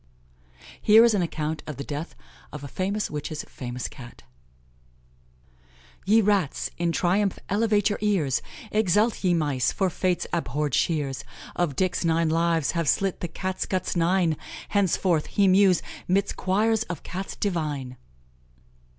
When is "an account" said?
1.13-1.61